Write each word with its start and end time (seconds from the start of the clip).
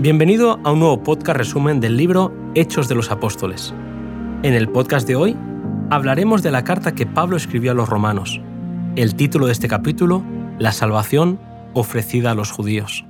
Bienvenido 0.00 0.60
a 0.62 0.72
un 0.72 0.80
nuevo 0.80 1.02
podcast 1.02 1.38
resumen 1.38 1.80
del 1.80 1.96
libro 1.96 2.34
Hechos 2.54 2.86
de 2.86 2.94
los 2.94 3.10
Apóstoles. 3.10 3.72
En 4.42 4.52
el 4.52 4.68
podcast 4.68 5.08
de 5.08 5.16
hoy 5.16 5.34
hablaremos 5.88 6.42
de 6.42 6.50
la 6.50 6.64
carta 6.64 6.94
que 6.94 7.06
Pablo 7.06 7.38
escribió 7.38 7.70
a 7.70 7.74
los 7.74 7.88
romanos. 7.88 8.42
El 8.94 9.14
título 9.14 9.46
de 9.46 9.52
este 9.52 9.68
capítulo, 9.68 10.22
La 10.58 10.72
salvación 10.72 11.40
ofrecida 11.72 12.32
a 12.32 12.34
los 12.34 12.50
judíos. 12.50 13.06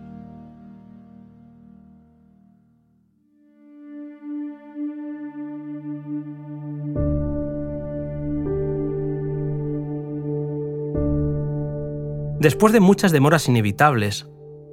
Después 12.38 12.72
de 12.72 12.78
muchas 12.78 13.10
demoras 13.10 13.48
inevitables, 13.48 14.28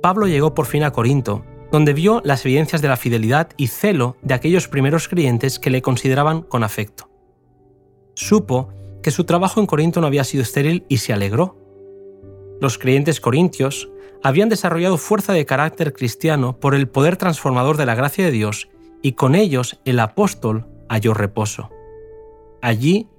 Pablo 0.05 0.27
llegó 0.27 0.53
por 0.53 0.67
fin 0.67 0.83
a 0.83 0.91
Corinto 0.91 1.43
donde 1.71 1.91
vio 1.91 2.21
las 2.23 2.45
evidencias 2.45 2.83
de 2.83 2.87
la 2.87 2.95
fidelidad 2.95 3.49
y 3.57 3.69
celo 3.69 4.17
de 4.21 4.35
aquellos 4.35 4.67
primeros 4.67 5.07
creyentes 5.07 5.57
que 5.57 5.71
le 5.71 5.81
consideraban 5.81 6.43
con 6.43 6.63
afecto. 6.63 7.09
Supo 8.13 8.69
que 9.01 9.09
su 9.09 9.23
trabajo 9.23 9.59
en 9.59 9.65
Corinto 9.65 10.01
no 10.01 10.05
había 10.05 10.23
sido 10.23 10.43
estéril 10.43 10.85
y 10.89 10.97
se 10.97 11.11
alegró. 11.11 11.57
Los 12.61 12.77
creyentes 12.77 13.19
corintios 13.19 13.89
habían 14.21 14.47
desarrollado 14.47 14.99
fuerza 14.99 15.33
de 15.33 15.47
carácter 15.47 15.91
cristiano 15.91 16.59
por 16.59 16.75
el 16.75 16.87
poder 16.87 17.17
transformador 17.17 17.75
de 17.75 17.87
la 17.87 17.95
gracia 17.95 18.25
de 18.25 18.31
Dios 18.31 18.69
y 19.01 19.13
con 19.13 19.33
ellos 19.33 19.79
el 19.85 19.99
apóstol 19.99 20.67
halló 20.87 21.15
reposo. 21.15 21.71
Allí 22.61 23.09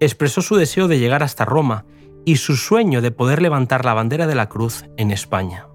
expresó 0.00 0.42
su 0.42 0.56
deseo 0.56 0.88
de 0.88 0.98
llegar 0.98 1.22
hasta 1.22 1.44
Roma 1.44 1.84
y 2.24 2.38
su 2.38 2.56
sueño 2.56 3.02
de 3.02 3.12
poder 3.12 3.40
levantar 3.40 3.84
la 3.84 3.94
bandera 3.94 4.26
de 4.26 4.34
la 4.34 4.48
cruz 4.48 4.84
en 4.96 5.12
España. 5.12 5.68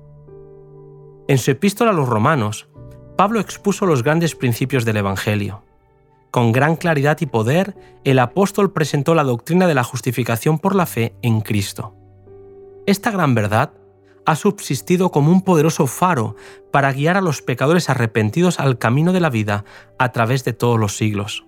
En 1.30 1.38
su 1.38 1.52
epístola 1.52 1.92
a 1.92 1.94
los 1.94 2.10
romanos, 2.10 2.70
Pablo 3.16 3.40
expuso 3.40 3.86
los 3.86 4.02
grandes 4.02 4.34
principios 4.34 4.84
del 4.84 4.98
Evangelio. 4.98 5.62
Con 6.32 6.52
gran 6.52 6.76
claridad 6.76 7.20
y 7.22 7.28
poder, 7.28 7.76
el 8.04 8.18
apóstol 8.18 8.74
presentó 8.74 9.14
la 9.14 9.24
doctrina 9.24 9.68
de 9.68 9.76
la 9.76 9.84
justificación 9.84 10.58
por 10.58 10.74
la 10.74 10.88
fe 10.88 11.14
en 11.22 11.42
Cristo. 11.42 11.94
Esta 12.88 13.12
gran 13.12 13.36
verdad 13.36 13.74
ha 14.26 14.36
subsistido 14.36 15.12
como 15.12 15.32
un 15.32 15.44
poderoso 15.44 15.86
faro 15.86 16.36
para 16.72 16.92
guiar 16.94 17.16
a 17.16 17.22
los 17.22 17.44
pecadores 17.44 17.92
arrepentidos 17.92 18.60
al 18.60 18.80
camino 18.80 19.14
de 19.14 19.20
la 19.20 19.30
vida 19.30 19.66
a 20.00 20.12
través 20.12 20.44
de 20.46 20.54
todos 20.54 20.80
los 20.80 20.98
siglos. 20.98 21.46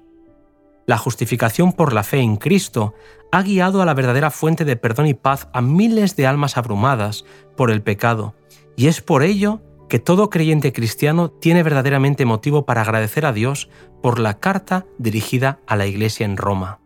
La 0.86 1.00
justificación 1.00 1.74
por 1.74 1.94
la 1.94 2.04
fe 2.04 2.20
en 2.20 2.36
Cristo 2.36 2.94
ha 3.32 3.42
guiado 3.42 3.82
a 3.82 3.88
la 3.88 3.96
verdadera 3.96 4.30
fuente 4.30 4.64
de 4.64 4.76
perdón 4.76 5.08
y 5.08 5.16
paz 5.16 5.48
a 5.54 5.62
miles 5.62 6.16
de 6.16 6.28
almas 6.28 6.56
abrumadas 6.56 7.26
por 7.58 7.72
el 7.72 7.82
pecado, 7.82 8.36
y 8.76 8.86
es 8.86 9.02
por 9.02 9.24
ello 9.24 9.60
que 9.92 10.00
todo 10.00 10.30
creyente 10.30 10.72
cristiano 10.72 11.30
tiene 11.30 11.64
verdaderamente 11.64 12.24
motivo 12.24 12.66
para 12.66 12.80
agradecer 12.80 13.26
a 13.26 13.34
Dios 13.34 13.68
por 14.02 14.20
la 14.20 14.40
carta 14.40 14.86
dirigida 14.98 15.60
a 15.68 15.76
la 15.76 15.86
Iglesia 15.86 16.26
en 16.26 16.38
Roma. 16.38 16.80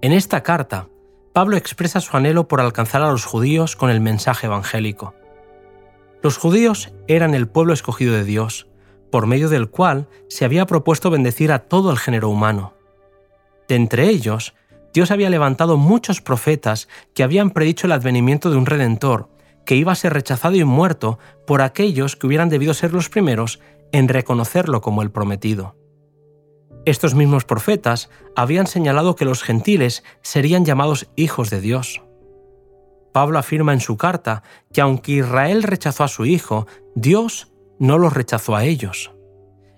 En 0.00 0.12
esta 0.12 0.44
carta, 0.44 0.86
Pablo 1.32 1.56
expresa 1.56 2.00
su 2.00 2.16
anhelo 2.16 2.46
por 2.46 2.60
alcanzar 2.60 3.02
a 3.02 3.10
los 3.10 3.24
judíos 3.24 3.74
con 3.74 3.90
el 3.90 4.00
mensaje 4.00 4.46
evangélico. 4.46 5.16
Los 6.22 6.36
judíos 6.36 6.92
eran 7.08 7.34
el 7.34 7.48
pueblo 7.48 7.72
escogido 7.72 8.14
de 8.14 8.22
Dios, 8.22 8.68
por 9.10 9.26
medio 9.26 9.48
del 9.48 9.68
cual 9.70 10.06
se 10.28 10.44
había 10.44 10.66
propuesto 10.66 11.10
bendecir 11.10 11.50
a 11.50 11.64
todo 11.64 11.90
el 11.90 11.98
género 11.98 12.28
humano. 12.28 12.74
De 13.66 13.74
entre 13.74 14.08
ellos, 14.08 14.54
Dios 14.92 15.10
había 15.10 15.30
levantado 15.30 15.78
muchos 15.78 16.20
profetas 16.20 16.88
que 17.12 17.24
habían 17.24 17.50
predicho 17.50 17.88
el 17.88 17.92
advenimiento 17.92 18.52
de 18.52 18.56
un 18.56 18.66
redentor, 18.66 19.33
que 19.64 19.76
iba 19.76 19.92
a 19.92 19.96
ser 19.96 20.12
rechazado 20.12 20.56
y 20.56 20.64
muerto 20.64 21.18
por 21.46 21.62
aquellos 21.62 22.16
que 22.16 22.26
hubieran 22.26 22.48
debido 22.48 22.74
ser 22.74 22.92
los 22.92 23.08
primeros 23.08 23.60
en 23.92 24.08
reconocerlo 24.08 24.80
como 24.80 25.02
el 25.02 25.10
prometido. 25.10 25.76
Estos 26.84 27.14
mismos 27.14 27.44
profetas 27.44 28.10
habían 28.36 28.66
señalado 28.66 29.16
que 29.16 29.24
los 29.24 29.42
gentiles 29.42 30.04
serían 30.20 30.64
llamados 30.64 31.08
hijos 31.16 31.48
de 31.48 31.60
Dios. 31.60 32.02
Pablo 33.12 33.38
afirma 33.38 33.72
en 33.72 33.80
su 33.80 33.96
carta 33.96 34.42
que 34.72 34.80
aunque 34.80 35.12
Israel 35.12 35.62
rechazó 35.62 36.04
a 36.04 36.08
su 36.08 36.26
hijo, 36.26 36.66
Dios 36.94 37.52
no 37.78 37.96
los 37.96 38.12
rechazó 38.12 38.56
a 38.56 38.64
ellos. 38.64 39.12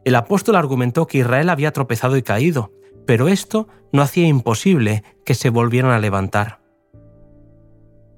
El 0.04 0.14
apóstol 0.14 0.56
argumentó 0.56 1.06
que 1.06 1.18
Israel 1.18 1.50
había 1.50 1.72
tropezado 1.72 2.16
y 2.16 2.22
caído, 2.22 2.72
pero 3.06 3.28
esto 3.28 3.68
no 3.92 4.02
hacía 4.02 4.26
imposible 4.26 5.04
que 5.24 5.34
se 5.34 5.50
volvieran 5.50 5.92
a 5.92 5.98
levantar. 5.98 6.65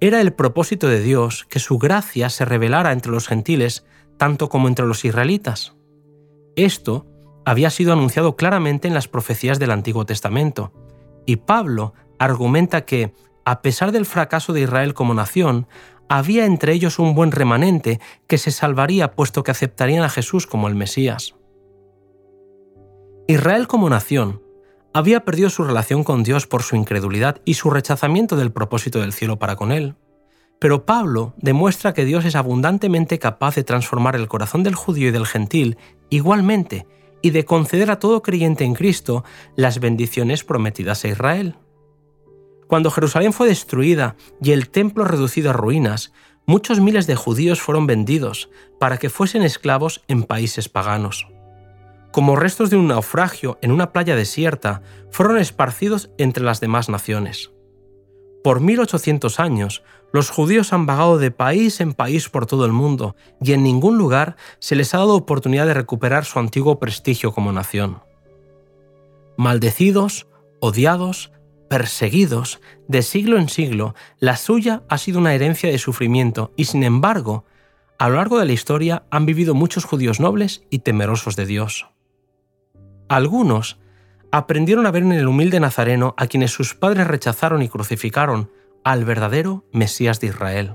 Era 0.01 0.21
el 0.21 0.33
propósito 0.33 0.87
de 0.87 1.01
Dios 1.01 1.45
que 1.49 1.59
su 1.59 1.79
gracia 1.79 2.31
se 2.31 2.45
revelara 2.45 2.93
entre 2.93 3.11
los 3.11 3.27
gentiles 3.27 3.85
tanto 4.17 4.49
como 4.49 4.69
entre 4.69 4.87
los 4.87 5.05
israelitas. 5.05 5.75
Esto 6.55 7.07
había 7.45 7.71
sido 7.71 7.93
anunciado 7.93 8.37
claramente 8.37 8.87
en 8.87 8.95
las 8.95 9.09
profecías 9.09 9.59
del 9.59 9.71
Antiguo 9.73 10.05
Testamento, 10.05 10.73
y 11.27 11.37
Pablo 11.37 11.95
argumenta 12.19 12.85
que, 12.85 13.13
a 13.45 13.61
pesar 13.63 13.91
del 13.91 14.07
fracaso 14.07 14.53
de 14.53 14.63
Israel 14.63 14.95
como 14.95 15.15
nación, 15.15 15.67
había 16.09 16.47
entre 16.47 16.73
ellos 16.73 16.99
un 16.99 17.15
buen 17.15 17.33
remanente 17.33 18.01
que 18.27 18.39
se 18.39 18.51
salvaría 18.51 19.13
puesto 19.13 19.43
que 19.43 19.51
aceptarían 19.51 20.05
a 20.05 20.09
Jesús 20.09 20.47
como 20.47 20.69
el 20.69 20.75
Mesías. 20.75 21.35
Israel 23.27 23.67
como 23.67 23.91
nación 23.91 24.43
había 24.93 25.25
perdido 25.25 25.51
su 25.51 25.65
relación 25.65 26.05
con 26.05 26.23
Dios 26.23 26.47
por 26.47 26.63
su 26.63 26.77
incredulidad 26.77 27.41
y 27.45 27.55
su 27.55 27.71
rechazamiento 27.71 28.37
del 28.37 28.53
propósito 28.53 29.01
del 29.01 29.13
cielo 29.13 29.39
para 29.39 29.57
con 29.57 29.73
él. 29.73 29.95
Pero 30.59 30.87
Pablo 30.87 31.35
demuestra 31.37 31.95
que 31.95 32.05
Dios 32.05 32.25
es 32.25 32.35
abundantemente 32.35 33.19
capaz 33.19 33.55
de 33.55 33.65
transformar 33.65 34.17
el 34.17 34.29
corazón 34.29 34.63
del 34.63 34.75
judío 34.75 35.09
y 35.09 35.13
del 35.13 35.27
gentil 35.27 35.77
igualmente 36.11 36.87
y 37.23 37.31
de 37.31 37.45
conceder 37.45 37.91
a 37.91 37.99
todo 37.99 38.23
creyente 38.23 38.65
en 38.65 38.75
Cristo 38.75 39.25
las 39.57 39.79
bendiciones 39.79 40.45
prometidas 40.45 41.05
a 41.05 41.09
Israel. 41.09 41.55
Cuando 42.67 42.91
Jerusalén 42.91 43.33
fue 43.33 43.49
destruida 43.49 44.17
y 44.43 44.53
el 44.53 44.69
templo 44.69 45.05
reducido 45.05 45.51
a 45.51 45.55
ruinas, 45.55 46.13
muchos 46.47 46.81
miles 46.81 47.07
de 47.07 47.17
judíos 47.17 47.61
fueron 47.61 47.87
vendidos 47.87 48.51
para 48.79 48.99
que 48.99 49.11
fuesen 49.11 49.43
esclavos 49.43 50.03
en 50.09 50.25
países 50.25 50.69
paganos 50.69 51.29
como 52.13 52.37
restos 52.37 52.71
de 52.71 52.77
un 52.77 52.89
naufragio 52.89 53.59
en 53.63 53.73
una 53.73 53.93
playa 53.93 54.17
desierta, 54.17 54.83
fueron 55.11 55.39
esparcidos 55.39 56.11
entre 56.19 56.45
las 56.45 56.61
demás 56.61 56.89
naciones. 56.89 57.53
Por 58.43 58.61
1800 58.61 59.41
años, 59.41 59.83
los 60.13 60.31
judíos 60.31 60.73
han 60.73 60.87
vagado 60.87 61.19
de 61.19 61.31
país 61.31 61.81
en 61.81 61.93
país 61.93 62.29
por 62.29 62.47
todo 62.47 62.65
el 62.65 62.73
mundo 62.73 63.15
y 63.43 63.53
en 63.53 63.63
ningún 63.63 63.99
lugar 63.99 64.37
se 64.59 64.75
les 64.77 64.95
ha 64.95 64.99
dado 64.99 65.15
oportunidad 65.15 65.67
de 65.67 65.75
recuperar 65.75 66.25
su 66.25 66.39
antiguo 66.39 66.79
prestigio 66.79 67.33
como 67.33 67.53
nación. 67.53 68.01
Maldecidos, 69.37 70.29
odiados, 70.61 71.33
perseguidos, 71.69 72.61
de 72.87 73.03
siglo 73.03 73.39
en 73.39 73.49
siglo, 73.49 73.95
la 74.19 74.37
suya 74.37 74.83
ha 74.89 74.97
sido 74.99 75.19
una 75.19 75.35
herencia 75.35 75.71
de 75.71 75.79
sufrimiento 75.79 76.53
y 76.57 76.65
sin 76.65 76.83
embargo, 76.85 77.45
a 77.99 78.09
lo 78.09 78.17
largo 78.17 78.39
de 78.39 78.47
la 78.47 78.53
historia 78.53 79.05
han 79.11 79.27
vivido 79.27 79.55
muchos 79.55 79.85
judíos 79.85 80.21
nobles 80.21 80.63
y 80.71 80.79
temerosos 80.79 81.37
de 81.37 81.47
Dios. 81.47 81.89
Algunos 83.09 83.79
aprendieron 84.31 84.87
a 84.87 84.91
ver 84.91 85.03
en 85.03 85.13
el 85.13 85.27
humilde 85.27 85.61
Nazareno 85.61 86.15
a 86.19 86.27
quienes 86.27 86.53
sus 86.53 86.75
padres 86.75 87.07
rechazaron 87.07 87.63
y 87.63 87.69
crucificaron 87.69 88.51
al 88.85 89.05
verdadero 89.05 89.65
Mesías 89.73 90.21
de 90.21 90.29
Israel. 90.29 90.75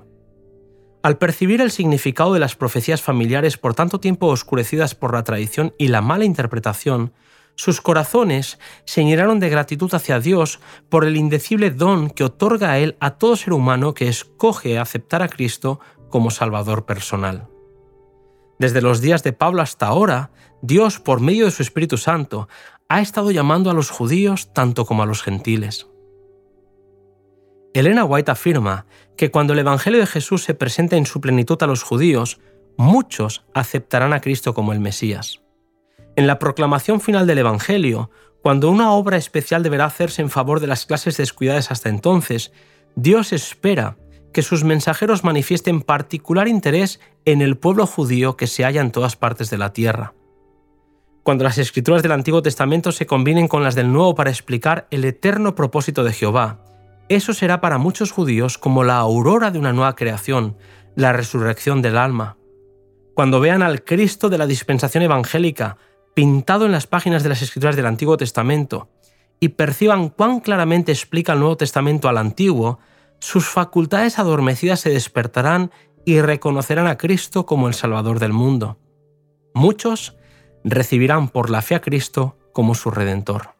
Al 1.03 1.17
percibir 1.17 1.61
el 1.61 1.69
significado 1.69 2.33
de 2.33 2.39
las 2.39 2.55
profecías 2.55 3.01
familiares 3.01 3.57
por 3.57 3.75
tanto 3.75 3.99
tiempo 3.99 4.27
oscurecidas 4.27 4.95
por 4.95 5.13
la 5.13 5.23
tradición 5.23 5.73
y 5.77 5.89
la 5.89 6.01
mala 6.01 6.25
interpretación, 6.25 7.13
sus 7.55 7.81
corazones 7.81 8.57
se 8.85 9.03
llenaron 9.03 9.39
de 9.39 9.49
gratitud 9.49 9.93
hacia 9.93 10.19
Dios 10.19 10.59
por 10.89 11.05
el 11.05 11.17
indecible 11.17 11.69
don 11.69 12.09
que 12.09 12.23
otorga 12.23 12.71
a 12.71 12.79
Él 12.79 12.95
a 12.99 13.11
todo 13.11 13.35
ser 13.35 13.53
humano 13.53 13.93
que 13.93 14.07
escoge 14.07 14.79
aceptar 14.79 15.21
a 15.21 15.27
Cristo 15.27 15.79
como 16.09 16.31
Salvador 16.31 16.85
personal. 16.85 17.52
Desde 18.63 18.81
los 18.81 19.01
días 19.01 19.23
de 19.23 19.33
Pablo 19.33 19.61
hasta 19.61 19.87
ahora, 19.87 20.31
Dios, 20.61 21.01
por 21.01 21.19
medio 21.19 21.43
de 21.43 21.51
su 21.51 21.61
Espíritu 21.61 21.97
Santo, 21.97 22.47
ha 22.87 23.01
estado 23.01 23.29
llamando 23.29 23.69
a 23.69 23.73
los 23.73 23.89
judíos 23.89 24.53
tanto 24.53 24.85
como 24.85 25.03
a 25.03 25.05
los 25.05 25.21
gentiles. 25.21 25.87
Elena 27.73 28.05
White 28.05 28.31
afirma 28.31 28.85
que 29.17 29.31
cuando 29.31 29.51
el 29.51 29.59
Evangelio 29.59 29.99
de 29.99 30.05
Jesús 30.05 30.43
se 30.43 30.53
presenta 30.53 30.95
en 30.95 31.05
su 31.05 31.19
plenitud 31.19 31.61
a 31.61 31.67
los 31.67 31.83
judíos, 31.83 32.39
muchos 32.77 33.43
aceptarán 33.53 34.13
a 34.13 34.21
Cristo 34.21 34.53
como 34.53 34.71
el 34.71 34.79
Mesías. 34.79 35.41
En 36.15 36.25
la 36.25 36.39
proclamación 36.39 37.01
final 37.01 37.27
del 37.27 37.39
Evangelio, 37.39 38.11
cuando 38.41 38.71
una 38.71 38.93
obra 38.93 39.17
especial 39.17 39.61
deberá 39.61 39.83
hacerse 39.83 40.21
en 40.21 40.29
favor 40.29 40.61
de 40.61 40.67
las 40.67 40.85
clases 40.85 41.17
descuidadas 41.17 41.69
hasta 41.69 41.89
entonces, 41.89 42.53
Dios 42.95 43.33
espera 43.33 43.97
que 44.33 44.41
sus 44.41 44.65
mensajeros 44.65 45.23
manifiesten 45.23 45.81
particular 45.81 46.49
interés 46.49 46.99
en 47.23 47.41
el 47.41 47.55
pueblo 47.55 47.87
judío 47.87 48.35
que 48.35 48.47
se 48.47 48.65
halla 48.65 48.81
en 48.81 48.91
todas 48.91 49.15
partes 49.15 49.49
de 49.49 49.57
la 49.57 49.71
tierra 49.71 50.13
cuando 51.23 51.45
las 51.45 51.57
escrituras 51.57 52.03
del 52.03 52.11
Antiguo 52.11 52.41
Testamento 52.41 52.91
se 52.91 53.05
combinen 53.05 53.47
con 53.47 53.63
las 53.63 53.75
del 53.75 53.91
Nuevo 53.91 54.13
para 54.13 54.29
explicar 54.29 54.87
el 54.91 55.05
eterno 55.05 55.55
propósito 55.55 56.03
de 56.03 56.11
Jehová. 56.11 56.59
Eso 57.07 57.33
será 57.33 57.61
para 57.61 57.77
muchos 57.77 58.11
judíos 58.11 58.57
como 58.57 58.83
la 58.83 58.97
aurora 58.97 59.49
de 59.49 59.57
una 59.57 59.71
nueva 59.71 59.95
creación, 59.95 60.57
la 60.95 61.13
resurrección 61.13 61.81
del 61.81 61.97
alma. 61.97 62.37
Cuando 63.13 63.39
vean 63.39 63.61
al 63.63 63.83
Cristo 63.83 64.29
de 64.29 64.37
la 64.37 64.47
dispensación 64.47 65.03
evangélica 65.03 65.77
pintado 66.13 66.65
en 66.65 66.73
las 66.73 66.87
páginas 66.87 67.23
de 67.23 67.29
las 67.29 67.41
Escrituras 67.41 67.75
del 67.75 67.85
Antiguo 67.85 68.17
Testamento 68.17 68.89
y 69.39 69.49
perciban 69.49 70.09
cuán 70.09 70.41
claramente 70.41 70.91
explica 70.91 71.33
el 71.33 71.39
Nuevo 71.39 71.57
Testamento 71.57 72.09
al 72.09 72.17
Antiguo, 72.17 72.79
sus 73.23 73.47
facultades 73.47 74.19
adormecidas 74.19 74.81
se 74.81 74.89
despertarán 74.89 75.71
y 76.03 76.19
reconocerán 76.19 76.87
a 76.87 76.97
Cristo 76.97 77.45
como 77.45 77.69
el 77.69 77.73
Salvador 77.73 78.19
del 78.19 78.33
mundo. 78.33 78.77
Muchos 79.53 80.17
recibirán 80.65 81.29
por 81.29 81.49
la 81.49 81.61
fe 81.61 81.75
a 81.75 81.79
Cristo 81.79 82.37
como 82.51 82.75
su 82.75 82.91
Redentor. 82.91 83.51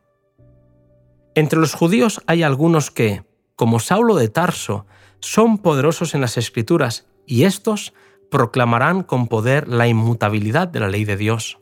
Entre 1.34 1.58
los 1.58 1.76
judíos 1.76 2.22
hay 2.28 2.44
algunos 2.44 2.92
que, 2.92 3.24
como 3.56 3.80
Saulo 3.80 4.16
de 4.16 4.28
Tarso, 4.28 4.86
son 5.22 5.58
poderosos 5.58 6.14
en 6.14 6.20
las 6.20 6.36
Escrituras 6.36 7.08
y 7.26 7.46
estos 7.46 7.94
proclamarán 8.30 9.02
con 9.02 9.28
poder 9.30 9.70
la 9.70 9.88
inmutabilidad 9.88 10.68
de 10.68 10.82
la 10.82 10.90
ley 10.90 11.06
de 11.06 11.16
Dios. 11.16 11.60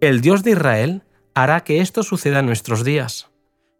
El 0.00 0.20
Dios 0.20 0.44
de 0.44 0.52
Israel 0.52 1.02
hará 1.34 1.64
que 1.64 1.80
esto 1.80 2.04
suceda 2.04 2.38
en 2.38 2.46
nuestros 2.46 2.84
días. 2.84 3.28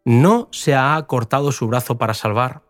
No 0.05 0.49
se 0.51 0.75
ha 0.75 0.97
acortado 0.97 1.53
su 1.53 1.69
brazo 1.69 1.99
para 1.99 2.15
salvar. 2.15 2.67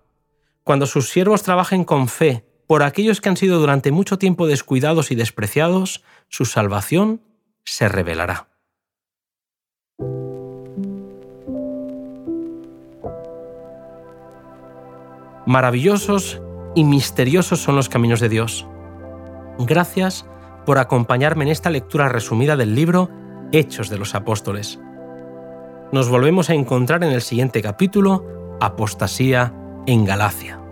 Cuando 0.69 0.85
sus 0.85 1.09
siervos 1.09 1.43
trabajen 1.43 1.83
con 1.83 2.09
fe 2.09 2.45
por 2.67 2.83
aquellos 2.83 3.23
que 3.23 3.31
han 3.31 3.39
sido 3.39 3.59
durante 3.59 3.91
mucho 3.91 4.19
tiempo 4.19 4.47
descuidados 4.47 5.11
y 5.11 5.15
despreciados, 5.15 6.05
su 6.29 6.45
salvación 6.45 7.23
se 7.65 7.89
revelará. 7.89 8.49
Maravillosos 15.47 16.43
y 16.75 16.85
misteriosos 16.85 17.61
son 17.61 17.75
los 17.75 17.89
caminos 17.89 18.21
de 18.21 18.29
Dios. 18.29 18.67
Gracias 19.61 20.27
por 20.67 20.77
acompañarme 20.77 21.45
en 21.45 21.51
esta 21.51 21.71
lectura 21.71 22.11
resumida 22.11 22.59
del 22.59 22.75
libro 22.75 23.09
Hechos 23.53 23.89
de 23.89 23.97
los 23.97 24.15
Apóstoles. 24.15 24.79
Nos 25.93 26.11
volvemos 26.11 26.51
a 26.51 26.55
encontrar 26.55 27.03
en 27.05 27.13
el 27.13 27.23
siguiente 27.23 27.63
capítulo, 27.63 28.59
Apostasía 28.61 29.55
en 29.89 30.05
Galacia. 30.05 30.68